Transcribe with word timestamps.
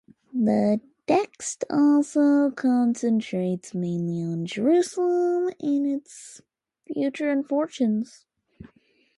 The 0.33 0.81
text 1.05 1.63
also 1.69 2.49
concentrates 2.49 3.75
mainly 3.75 4.23
on 4.23 4.47
Jerusalem 4.47 5.53
and 5.59 5.85
its 5.85 6.41
future 6.91 7.29
and 7.29 7.47
fortunes. 7.47 8.25